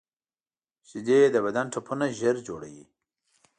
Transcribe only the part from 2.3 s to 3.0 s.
جوړوي